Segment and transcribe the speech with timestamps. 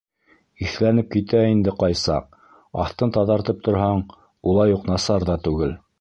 [0.61, 2.39] Еҫләнеп китә инде ҡай саҡ,
[2.85, 4.03] аҫтын таҙартып торһаң,
[4.53, 5.79] улай уҡ насар ҙа түгел.